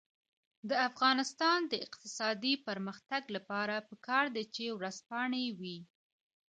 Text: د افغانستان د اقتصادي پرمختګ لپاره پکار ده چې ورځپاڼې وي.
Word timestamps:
د 0.69 0.71
افغانستان 0.89 1.59
د 1.71 1.73
اقتصادي 1.85 2.53
پرمختګ 2.67 3.21
لپاره 3.35 3.75
پکار 3.89 4.25
ده 4.35 4.43
چې 4.55 4.63
ورځپاڼې 4.77 5.45
وي. 5.59 5.77